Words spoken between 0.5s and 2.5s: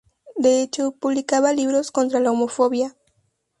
hecho, publicaba libros contra la